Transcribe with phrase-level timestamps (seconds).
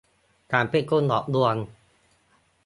[0.51, 1.55] ฉันเป็นคนหลอกลวง